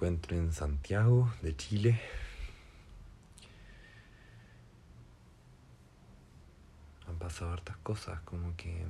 encuentro 0.00 0.34
en 0.34 0.50
Santiago 0.50 1.30
de 1.42 1.54
Chile. 1.54 2.00
Han 7.06 7.18
pasado 7.18 7.52
hartas 7.52 7.76
cosas, 7.82 8.18
como 8.22 8.56
que... 8.56 8.80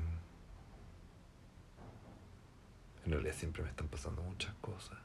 En 3.04 3.10
realidad 3.10 3.34
siempre 3.34 3.64
me 3.64 3.70
están 3.70 3.88
pasando 3.88 4.22
muchas 4.22 4.54
cosas. 4.60 4.98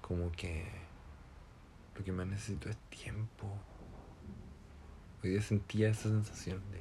Como 0.00 0.32
que 0.32 0.70
lo 1.94 2.02
que 2.02 2.12
más 2.12 2.28
necesito 2.28 2.70
es 2.70 2.78
tiempo. 2.88 3.46
Hoy 5.22 5.32
día 5.32 5.42
sentía 5.42 5.90
esa 5.90 6.04
sensación 6.04 6.62
de... 6.70 6.80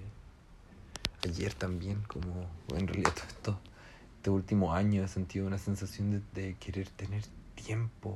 Ayer 1.29 1.53
también, 1.55 2.01
como 2.03 2.49
en 2.69 2.87
realidad 2.87 3.11
todo 3.13 3.27
esto, 3.27 3.70
este 4.21 4.29
último 4.29 4.75
año 4.75 5.03
he 5.03 5.07
sentido 5.07 5.47
una 5.47 5.57
sensación 5.57 6.11
de, 6.11 6.21
de 6.39 6.53
querer 6.57 6.87
tener 6.89 7.23
tiempo. 7.55 8.15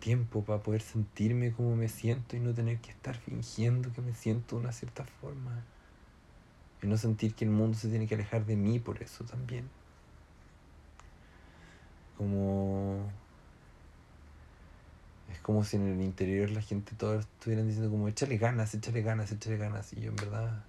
Tiempo 0.00 0.44
para 0.44 0.62
poder 0.62 0.82
sentirme 0.82 1.50
como 1.50 1.76
me 1.76 1.88
siento 1.88 2.36
y 2.36 2.40
no 2.40 2.52
tener 2.52 2.78
que 2.78 2.90
estar 2.90 3.16
fingiendo 3.16 3.90
que 3.94 4.02
me 4.02 4.12
siento 4.12 4.56
de 4.56 4.64
una 4.64 4.72
cierta 4.72 5.06
forma. 5.06 5.64
Y 6.82 6.88
no 6.88 6.98
sentir 6.98 7.34
que 7.34 7.46
el 7.46 7.52
mundo 7.52 7.78
se 7.78 7.88
tiene 7.88 8.06
que 8.06 8.16
alejar 8.16 8.44
de 8.44 8.54
mí 8.54 8.80
por 8.80 9.02
eso 9.02 9.24
también. 9.24 9.66
Como 12.18 13.10
es 15.32 15.38
como 15.38 15.64
si 15.64 15.76
en 15.76 15.88
el 15.88 16.02
interior 16.02 16.50
la 16.50 16.60
gente 16.60 16.92
todos 16.94 17.24
estuvieran 17.24 17.66
diciendo 17.66 17.90
como 17.90 18.08
échale 18.08 18.36
ganas, 18.36 18.74
échale 18.74 19.00
ganas, 19.00 19.32
échale 19.32 19.56
ganas. 19.56 19.94
Y 19.94 20.02
yo 20.02 20.10
en 20.10 20.16
verdad 20.16 20.66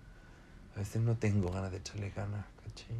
a 0.78 0.80
veces 0.82 1.02
no 1.02 1.18
tengo 1.18 1.52
ganas 1.52 1.72
de 1.72 1.78
echarle 1.78 2.12
ganas, 2.12 2.46
¿cachai? 2.64 2.96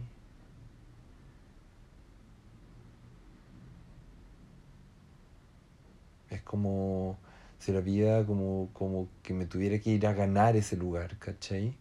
Es 6.32 6.42
como 6.42 7.20
si 7.60 7.72
la 7.72 7.82
vida 7.82 8.26
como, 8.26 8.70
como 8.74 9.08
que 9.22 9.36
me 9.36 9.46
tuviera 9.46 9.78
que 9.78 9.92
ir 9.92 10.08
a 10.08 10.14
ganar 10.14 10.56
ese 10.56 10.76
lugar, 10.76 11.20
¿cachai? 11.20 11.78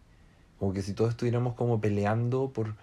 Como 0.59 0.71
que 0.71 0.83
si 0.83 0.93
todos 0.93 1.09
estuviéramos 1.09 1.55
como 1.55 1.81
peleando 1.81 2.53
por 2.53 2.75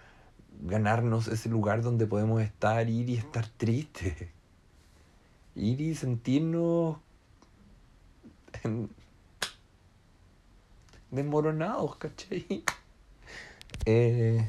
ganarnos 0.62 1.28
ese 1.28 1.48
lugar 1.48 1.82
donde 1.82 2.08
podemos 2.08 2.42
estar, 2.42 2.90
ir 2.90 3.08
y 3.08 3.16
estar 3.16 3.46
tristes 3.46 4.26
ir 5.54 5.80
y 5.80 5.94
sentirnos 5.94 6.96
desmoronados, 11.12 11.94
¿cachai? 11.94 12.64
Eh, 13.86 14.48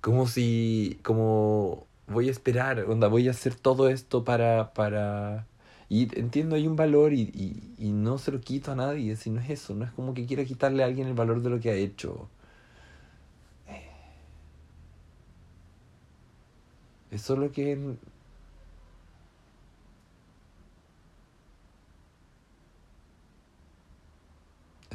como 0.00 0.26
si, 0.26 0.98
como 1.02 1.86
voy 2.06 2.28
a 2.28 2.30
esperar, 2.30 2.80
onda, 2.88 3.08
voy 3.08 3.28
a 3.28 3.32
hacer 3.32 3.54
todo 3.54 3.88
esto 3.88 4.24
para, 4.24 4.72
para... 4.74 5.46
Y 5.88 6.18
entiendo, 6.18 6.56
hay 6.56 6.66
un 6.66 6.76
valor 6.76 7.12
y, 7.12 7.22
y, 7.22 7.74
y 7.78 7.92
no 7.92 8.18
se 8.18 8.32
lo 8.32 8.40
quito 8.40 8.72
a 8.72 8.76
nadie, 8.76 9.16
si 9.16 9.30
no 9.30 9.40
es 9.40 9.50
eso, 9.50 9.74
no 9.74 9.84
es 9.84 9.90
como 9.92 10.14
que 10.14 10.26
quiera 10.26 10.44
quitarle 10.44 10.82
a 10.82 10.86
alguien 10.86 11.08
el 11.08 11.14
valor 11.14 11.42
de 11.42 11.50
lo 11.50 11.60
que 11.60 11.70
ha 11.70 11.74
hecho. 11.74 12.28
Es 17.10 17.22
solo 17.22 17.50
que 17.52 17.96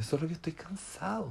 Es 0.01 0.07
solo 0.07 0.25
que 0.25 0.33
estoy 0.33 0.53
cansado. 0.53 1.29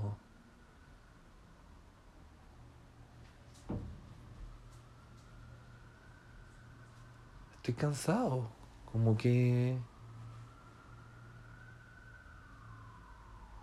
Estoy 7.56 7.74
cansado. 7.74 8.48
Como 8.92 9.16
que... 9.16 9.76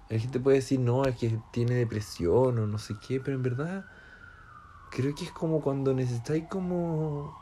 La 0.10 0.20
gente 0.20 0.42
puede 0.42 0.58
decir, 0.58 0.82
no, 0.82 1.06
es 1.06 1.16
que 1.16 1.40
tiene 1.54 1.76
depresión 1.76 2.60
o 2.60 2.68
no 2.68 2.78
sé 2.78 2.98
qué, 3.00 3.22
pero 3.22 3.38
en 3.38 3.44
verdad 3.44 3.86
creo 4.92 5.16
que 5.16 5.24
es 5.24 5.32
como 5.32 5.62
cuando 5.62 5.94
necesitáis 5.94 6.50
como 6.50 7.34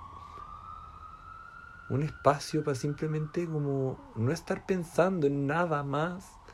un 1.89 2.03
espacio 2.03 2.63
para 2.63 2.75
simplemente 2.75 3.47
como 3.47 3.97
no 4.15 4.31
estar 4.31 4.67
pensando 4.67 5.25
en 5.25 5.47
nada 5.47 5.81
más 5.81 6.44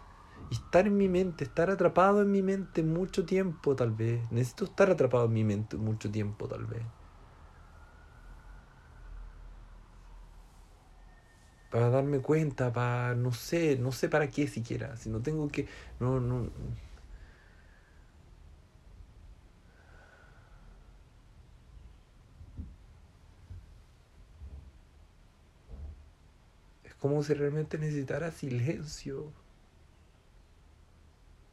estar 0.51 0.85
en 0.87 0.97
mi 0.97 1.09
mente, 1.09 1.43
estar 1.45 1.69
atrapado 1.71 2.21
en 2.21 2.31
mi 2.31 2.43
mente 2.43 2.83
mucho 2.83 3.25
tiempo 3.25 3.75
tal 3.75 3.91
vez. 3.91 4.29
Necesito 4.31 4.65
estar 4.65 4.91
atrapado 4.91 5.25
en 5.25 5.33
mi 5.33 5.43
mente 5.43 5.77
mucho 5.77 6.11
tiempo 6.11 6.47
tal 6.47 6.65
vez. 6.67 6.85
Para 11.69 11.89
darme 11.89 12.19
cuenta, 12.21 12.71
para 12.73 13.15
no 13.15 13.31
sé, 13.31 13.77
no 13.77 13.91
sé 13.93 14.09
para 14.09 14.29
qué 14.29 14.45
siquiera, 14.47 14.97
si 14.97 15.09
no 15.09 15.21
tengo 15.21 15.47
que 15.47 15.67
no 15.99 16.19
no 16.19 16.49
Es 26.83 26.93
como 26.95 27.23
si 27.23 27.33
realmente 27.33 27.79
necesitara 27.79 28.31
silencio 28.31 29.33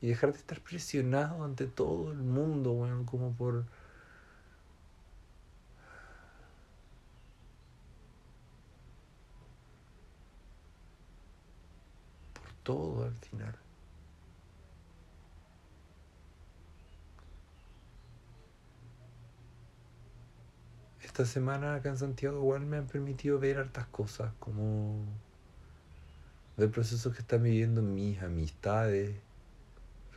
y 0.01 0.09
dejar 0.09 0.33
de 0.33 0.39
estar 0.39 0.61
presionado 0.61 1.45
ante 1.45 1.67
todo 1.67 2.13
el 2.13 2.19
mundo, 2.19 2.73
weón, 2.73 3.05
como 3.05 3.33
por... 3.33 3.65
Por 12.35 12.53
todo 12.63 13.05
al 13.05 13.15
final. 13.15 13.55
Esta 21.03 21.25
semana 21.25 21.75
acá 21.75 21.89
en 21.89 21.99
Santiago 21.99 22.39
igual 22.39 22.65
me 22.67 22.77
han 22.77 22.87
permitido 22.87 23.41
ver 23.41 23.59
hartas 23.59 23.87
cosas, 23.89 24.33
como 24.39 25.05
ver 26.57 26.71
procesos 26.71 27.13
que 27.13 27.21
están 27.23 27.43
viviendo 27.43 27.83
mis 27.83 28.23
amistades, 28.23 29.17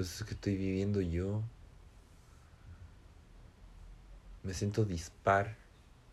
procesos 0.01 0.27
que 0.27 0.33
estoy 0.33 0.57
viviendo 0.57 0.99
yo. 1.01 1.41
Me 4.43 4.53
siento 4.53 4.83
dispar, 4.83 5.55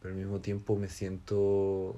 pero 0.01 0.13
al 0.13 0.21
mismo 0.21 0.41
tiempo 0.41 0.77
me 0.77 0.89
siento 0.89 1.97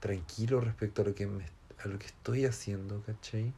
tranquilo 0.00 0.60
respecto 0.60 1.02
a 1.02 1.04
lo 1.04 1.14
que, 1.14 1.26
me, 1.28 1.44
a 1.84 1.88
lo 1.88 1.98
que 1.98 2.06
estoy 2.06 2.44
haciendo, 2.44 3.00
¿cachai? 3.02 3.52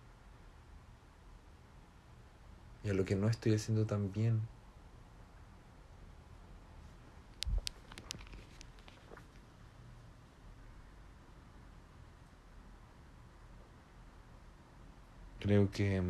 Y 2.84 2.90
a 2.90 2.94
lo 2.94 3.04
que 3.06 3.16
no 3.16 3.28
estoy 3.28 3.54
haciendo 3.54 3.86
tan 3.86 4.12
bien. 4.12 4.42
Creo 15.40 15.70
que... 15.70 16.02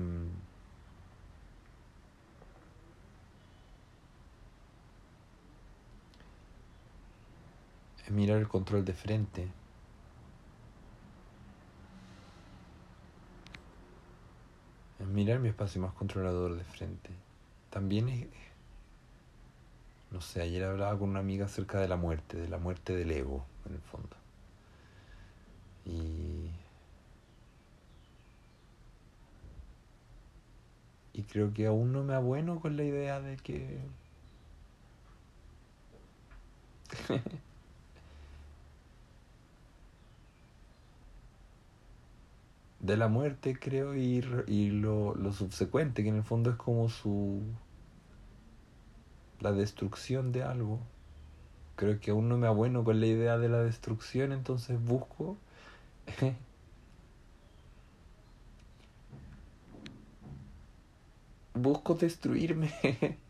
mirar 8.13 8.39
el 8.39 8.49
control 8.49 8.85
de 8.85 8.95
frente. 8.95 9.55
Es 14.99 15.07
mirar 15.07 15.39
mi 15.41 15.49
espacio 15.49 15.81
más 15.81 15.95
controlador 15.95 16.55
de 16.55 16.65
frente. 16.65 17.11
También 17.71 18.11
es, 18.11 18.29
no 20.11 20.21
sé, 20.21 20.41
ayer 20.43 20.65
hablaba 20.65 20.99
con 20.99 21.11
una 21.11 21.21
amiga 21.21 21.45
acerca 21.47 21.79
de 21.81 21.87
la 21.87 21.97
muerte, 21.97 22.37
de 22.37 22.49
la 22.49 22.59
muerte 22.59 22.97
del 22.97 23.13
ego, 23.13 23.47
en 23.65 23.75
el 23.75 23.83
fondo. 23.83 24.17
Y, 25.85 26.51
y 31.13 31.25
creo 31.25 31.53
que 31.53 31.67
aún 31.67 31.93
no 31.93 32.05
me 32.05 32.15
abueno 32.15 32.61
con 32.61 32.77
la 32.77 32.85
idea 32.85 33.21
de 33.21 33.37
que 33.39 33.91
de 42.87 42.97
la 42.97 43.09
muerte, 43.09 43.59
creo, 43.59 43.95
y, 43.97 44.25
y 44.47 44.71
lo, 44.71 45.15
lo, 45.15 45.33
subsecuente, 45.33 46.03
que 46.03 46.09
en 46.11 46.17
el 46.17 46.25
fondo 46.25 46.51
es 46.51 46.57
como 46.57 46.89
su... 46.89 47.43
la 49.41 49.53
destrucción 49.53 50.33
de 50.33 50.43
algo. 50.45 50.81
Creo 51.77 52.01
que 52.01 52.11
aún 52.13 52.29
no 52.29 52.39
me 52.39 52.47
abueno 52.47 52.85
con 52.85 53.01
la 53.01 53.07
idea 53.07 53.39
de 53.39 53.49
la 53.49 53.63
destrucción, 53.63 54.33
entonces 54.33 54.83
busco... 54.83 55.37
busco 61.55 61.95
destruirme 61.95 62.71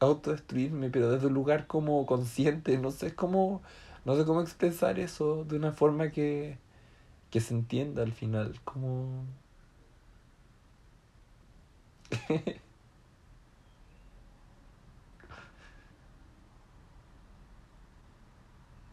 autodestruirme, 0.00 0.90
pero 0.90 1.10
desde 1.10 1.26
un 1.26 1.34
lugar 1.34 1.66
como 1.66 2.04
consciente, 2.06 2.78
no 2.78 2.90
sé 2.90 3.14
cómo, 3.14 3.62
no 4.04 4.16
sé 4.16 4.24
cómo 4.24 4.40
expresar 4.42 4.98
eso 4.98 5.44
de 5.44 5.56
una 5.56 5.72
forma 5.72 6.10
que, 6.10 6.58
que 7.36 7.40
se 7.42 7.52
entienda 7.52 8.02
al 8.02 8.12
final, 8.12 8.58
como... 8.64 9.26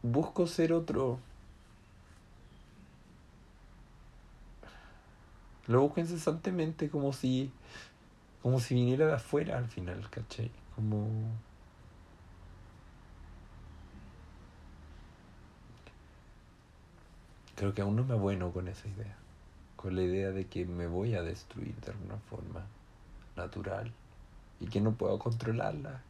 Busco 0.02 0.46
ser 0.46 0.74
otro. 0.74 1.18
Lo 5.66 5.80
busco 5.80 6.00
incesantemente 6.00 6.90
como 6.90 7.14
si 7.14 7.50
como 8.42 8.60
si 8.60 8.74
viniera 8.74 9.06
de 9.06 9.14
afuera 9.14 9.56
al 9.56 9.68
final, 9.68 10.10
¿cachai? 10.10 10.50
Como 10.76 11.08
creo 17.56 17.74
que 17.74 17.82
aún 17.82 17.96
no 17.96 18.04
me 18.04 18.14
bueno 18.14 18.50
con 18.52 18.68
esa 18.68 18.88
idea, 18.88 19.16
con 19.76 19.96
la 19.96 20.02
idea 20.02 20.30
de 20.30 20.46
que 20.46 20.64
me 20.66 20.86
voy 20.86 21.14
a 21.14 21.22
destruir 21.22 21.74
de 21.76 21.92
alguna 21.92 22.16
forma 22.30 22.66
natural 23.36 23.92
y 24.60 24.66
que 24.66 24.80
no 24.80 24.92
puedo 24.92 25.18
controlarla. 25.18 26.02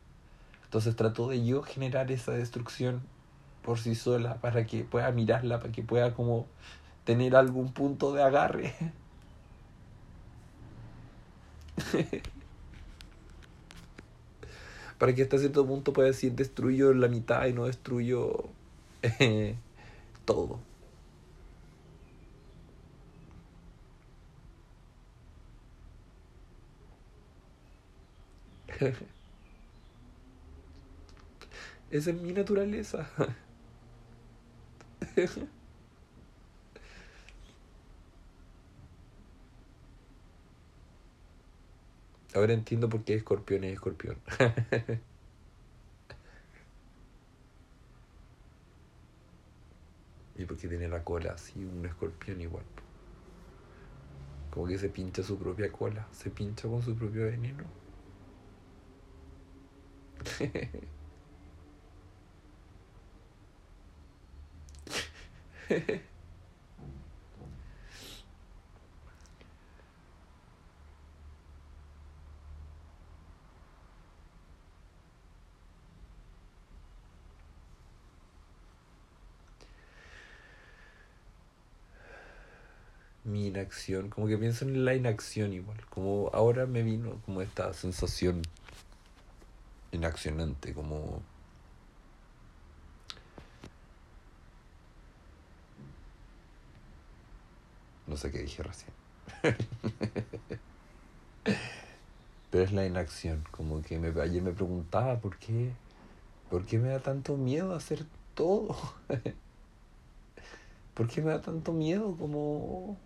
Entonces 0.64 0.96
trato 0.96 1.28
de 1.28 1.44
yo 1.44 1.62
generar 1.62 2.10
esa 2.10 2.32
destrucción 2.32 3.02
por 3.62 3.78
sí 3.78 3.94
sola 3.94 4.34
para 4.40 4.66
que 4.66 4.84
pueda 4.84 5.10
mirarla, 5.12 5.60
para 5.60 5.72
que 5.72 5.82
pueda 5.82 6.14
como 6.14 6.46
tener 7.04 7.36
algún 7.36 7.72
punto 7.72 8.12
de 8.12 8.22
agarre. 8.22 8.74
para 14.98 15.14
que 15.14 15.22
hasta 15.22 15.38
cierto 15.38 15.66
punto 15.66 15.92
pueda 15.92 16.08
decir 16.08 16.32
destruyo 16.32 16.94
la 16.94 17.08
mitad 17.08 17.46
y 17.46 17.52
no 17.52 17.66
destruyo 17.66 18.44
eh, 19.02 19.56
todo. 20.24 20.58
Esa 31.90 32.10
es 32.10 32.20
mi 32.20 32.32
naturaleza. 32.32 33.08
Ahora 42.34 42.52
entiendo 42.52 42.88
por 42.88 43.04
qué 43.04 43.14
escorpión 43.14 43.64
es 43.64 43.74
escorpión. 43.74 44.16
y 50.36 50.44
porque 50.44 50.68
tiene 50.68 50.88
la 50.88 51.02
cola 51.04 51.32
así, 51.32 51.64
un 51.64 51.86
escorpión 51.86 52.40
igual. 52.40 52.64
Como 54.50 54.66
que 54.66 54.78
se 54.78 54.88
pincha 54.88 55.22
su 55.22 55.38
propia 55.38 55.70
cola, 55.70 56.08
se 56.12 56.30
pincha 56.30 56.68
con 56.68 56.82
su 56.82 56.94
propio 56.96 57.26
veneno. 57.26 57.83
Mi 83.24 83.46
inacción, 83.48 84.10
como 84.10 84.28
que 84.28 84.38
pienso 84.38 84.64
en 84.64 84.84
la 84.84 84.94
inacción 84.94 85.52
igual, 85.52 85.78
como 85.90 86.30
ahora 86.32 86.66
me 86.66 86.82
vino 86.82 87.20
como 87.24 87.42
esta 87.42 87.72
sensación 87.72 88.42
inaccionante, 89.96 90.74
como 90.74 91.22
No 98.06 98.16
sé 98.16 98.30
qué 98.30 98.38
dije 98.38 98.62
recién. 98.62 98.92
Pero 102.50 102.64
es 102.64 102.72
la 102.72 102.86
inacción. 102.86 103.44
Como 103.50 103.82
que 103.82 103.98
me, 103.98 104.08
ayer 104.20 104.42
me 104.42 104.52
preguntaba 104.52 105.18
por 105.18 105.36
qué, 105.38 105.72
por 106.50 106.64
qué 106.66 106.78
me 106.78 106.90
da 106.90 107.00
tanto 107.00 107.36
miedo 107.36 107.74
hacer 107.74 108.04
todo. 108.34 108.76
¿Por 110.94 111.08
qué 111.08 111.22
me 111.22 111.30
da 111.32 111.40
tanto 111.40 111.72
miedo 111.72 112.14
como... 112.16 112.96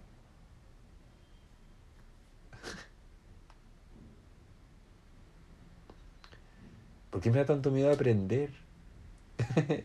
¿Por 7.19 7.25
qué 7.25 7.33
me 7.33 7.39
da 7.39 7.47
tanto 7.47 7.73
miedo 7.73 7.91
aprender? 7.91 8.51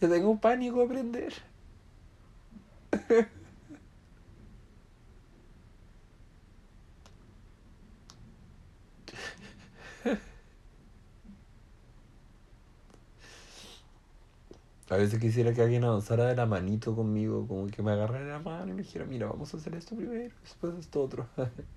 tengo 0.00 0.30
un 0.30 0.40
pánico 0.40 0.80
a 0.80 0.84
aprender. 0.84 1.32
A 14.90 14.96
veces 14.96 15.20
quisiera 15.20 15.54
que 15.54 15.62
alguien 15.62 15.84
avanzara 15.84 16.24
de 16.26 16.34
la 16.34 16.46
manito 16.46 16.96
conmigo, 16.96 17.46
como 17.46 17.68
que 17.68 17.80
me 17.80 17.92
agarrara 17.92 18.24
la 18.26 18.40
mano 18.40 18.72
y 18.72 18.74
me 18.74 18.82
dijera, 18.82 19.04
mira, 19.04 19.26
vamos 19.28 19.54
a 19.54 19.56
hacer 19.58 19.76
esto 19.76 19.94
primero, 19.94 20.34
después 20.42 20.74
esto 20.80 21.00
otro. 21.00 21.28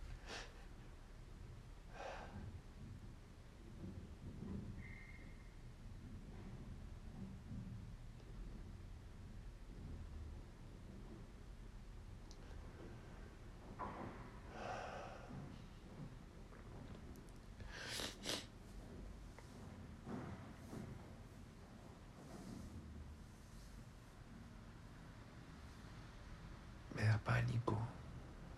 pánico, 27.30 27.78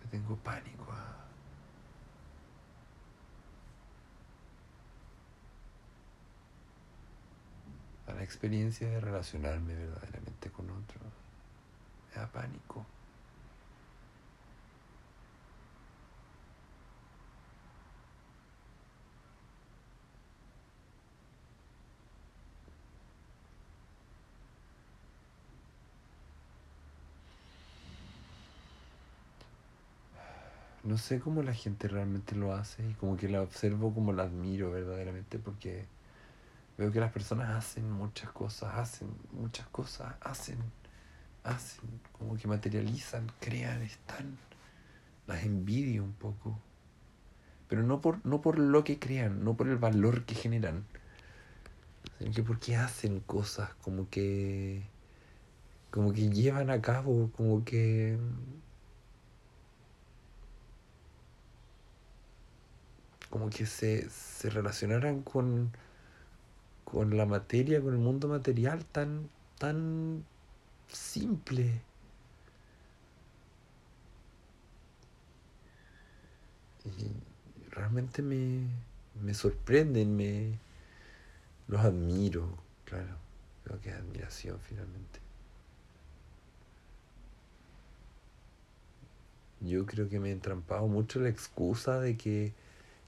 le 0.02 0.08
tengo 0.22 0.36
pánico 0.36 0.92
a... 0.92 1.22
a 8.10 8.14
la 8.14 8.22
experiencia 8.22 8.88
de 8.88 9.00
relacionarme 9.00 9.74
verdaderamente 9.74 10.50
con 10.50 10.70
otro. 10.70 11.00
Me 12.10 12.20
da 12.20 12.30
pánico. 12.30 12.84
No 30.84 30.98
sé 30.98 31.20
cómo 31.20 31.42
la 31.42 31.54
gente 31.54 31.88
realmente 31.88 32.34
lo 32.34 32.54
hace 32.54 32.88
y 32.88 32.94
como 32.94 33.16
que 33.16 33.28
la 33.28 33.42
observo 33.42 33.94
como 33.94 34.12
la 34.12 34.24
admiro 34.24 34.70
verdaderamente 34.72 35.38
porque 35.38 35.86
veo 36.76 36.90
que 36.90 37.00
las 37.00 37.12
personas 37.12 37.50
hacen 37.50 37.90
muchas 37.90 38.30
cosas, 38.30 38.74
hacen 38.74 39.08
muchas 39.32 39.66
cosas, 39.68 40.14
hacen, 40.20 40.58
hacen, 41.44 41.88
como 42.12 42.36
que 42.36 42.48
materializan, 42.48 43.30
crean, 43.40 43.82
están, 43.82 44.36
las 45.26 45.44
envidio 45.44 46.02
un 46.02 46.14
poco, 46.14 46.58
pero 47.68 47.84
no 47.84 48.00
por, 48.00 48.24
no 48.26 48.42
por 48.42 48.58
lo 48.58 48.82
que 48.82 48.98
crean, 48.98 49.44
no 49.44 49.56
por 49.56 49.68
el 49.68 49.76
valor 49.76 50.24
que 50.24 50.34
generan, 50.34 50.84
sino 52.18 52.32
que 52.32 52.42
porque 52.42 52.74
hacen 52.74 53.20
cosas, 53.20 53.72
como 53.82 54.08
que, 54.10 54.82
como 55.92 56.12
que 56.12 56.28
llevan 56.30 56.70
a 56.70 56.80
cabo, 56.80 57.30
como 57.36 57.64
que 57.64 58.18
como 63.32 63.48
que 63.48 63.64
se, 63.64 64.10
se 64.10 64.50
relacionaran 64.50 65.22
con, 65.22 65.72
con 66.84 67.16
la 67.16 67.24
materia, 67.24 67.80
con 67.80 67.94
el 67.94 67.98
mundo 67.98 68.28
material 68.28 68.84
tan, 68.84 69.30
tan 69.58 70.22
simple. 70.86 71.80
Y 76.84 77.70
realmente 77.70 78.20
me, 78.20 78.66
me 79.22 79.32
sorprenden, 79.32 80.14
me 80.14 80.58
los 81.68 81.80
admiro, 81.80 82.58
claro, 82.84 83.16
creo 83.64 83.80
que 83.80 83.88
es 83.88 83.96
admiración 83.96 84.58
finalmente. 84.60 85.20
Yo 89.62 89.86
creo 89.86 90.10
que 90.10 90.20
me 90.20 90.28
he 90.28 90.32
entrampado 90.32 90.86
mucho 90.86 91.18
la 91.18 91.30
excusa 91.30 91.98
de 91.98 92.18
que 92.18 92.52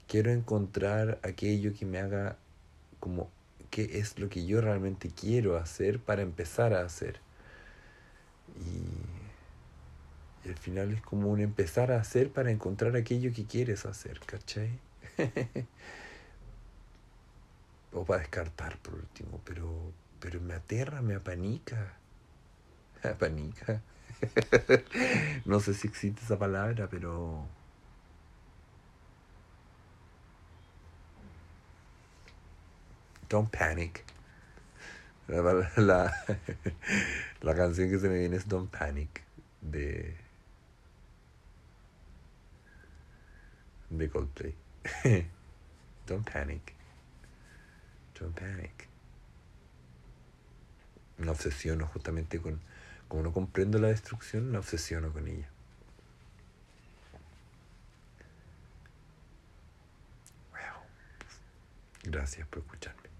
quiero 0.07 0.31
encontrar 0.31 1.19
aquello 1.23 1.73
que 1.73 1.85
me 1.85 1.99
haga 1.99 2.37
como 2.99 3.29
qué 3.69 3.99
es 3.99 4.17
lo 4.19 4.29
que 4.29 4.45
yo 4.45 4.61
realmente 4.61 5.09
quiero 5.09 5.57
hacer 5.57 5.99
para 5.99 6.21
empezar 6.21 6.73
a 6.73 6.81
hacer. 6.81 7.19
Y, 8.57 10.47
al 10.47 10.55
final 10.55 10.93
es 10.93 11.01
como 11.01 11.29
un 11.29 11.41
empezar 11.41 11.91
a 11.91 11.99
hacer 11.99 12.31
para 12.31 12.51
encontrar 12.51 12.95
aquello 12.95 13.33
que 13.33 13.45
quieres 13.45 13.85
hacer, 13.85 14.19
¿cachai? 14.25 14.79
o 17.93 18.05
para 18.05 18.21
descartar 18.21 18.77
por 18.77 18.95
último, 18.95 19.41
pero, 19.43 19.91
pero 20.19 20.39
me 20.39 20.53
aterra, 20.53 21.01
me 21.01 21.15
apanica. 21.15 21.97
Apanica. 23.03 23.81
no 25.45 25.59
sé 25.59 25.73
si 25.73 25.87
existe 25.87 26.21
esa 26.23 26.37
palabra, 26.37 26.87
pero... 26.89 27.45
Don't 33.29 33.49
panic. 33.49 34.03
La, 35.27 36.13
la, 37.41 37.55
canción 37.55 37.89
que 37.89 37.97
se 37.97 38.07
me 38.09 38.19
viene 38.19 38.35
es 38.35 38.47
Don't 38.47 38.69
Panic 38.69 39.23
de, 39.59 40.15
de 43.89 44.09
Coldplay. 44.09 44.53
Don't 46.05 46.29
panic. 46.31 46.75
Don't 48.19 48.39
panic. 48.39 48.87
Me 51.17 51.31
obsesiono 51.31 51.87
justamente 51.87 52.39
con, 52.39 52.61
como 53.07 53.23
no 53.23 53.33
comprendo 53.33 53.79
la 53.79 53.87
destrucción, 53.87 54.51
me 54.51 54.59
obsesiono 54.59 55.11
con 55.11 55.27
ella. 55.27 55.49
Wow. 60.51 60.83
Gracias 62.03 62.47
por 62.47 62.59
escucharme. 62.59 63.14